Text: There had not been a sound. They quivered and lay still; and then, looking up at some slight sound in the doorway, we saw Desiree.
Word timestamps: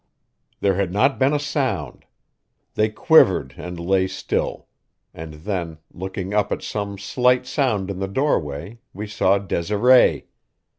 There 0.61 0.73
had 0.73 0.91
not 0.91 1.19
been 1.19 1.31
a 1.31 1.37
sound. 1.37 2.05
They 2.73 2.89
quivered 2.89 3.53
and 3.55 3.79
lay 3.79 4.07
still; 4.07 4.65
and 5.13 5.35
then, 5.35 5.77
looking 5.93 6.33
up 6.33 6.51
at 6.51 6.63
some 6.63 6.97
slight 6.97 7.45
sound 7.45 7.91
in 7.91 7.99
the 7.99 8.07
doorway, 8.07 8.79
we 8.95 9.05
saw 9.05 9.37
Desiree. 9.37 10.25